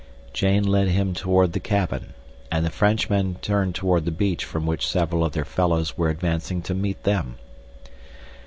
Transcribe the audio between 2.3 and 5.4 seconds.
and the Frenchmen turned toward the beach from which several of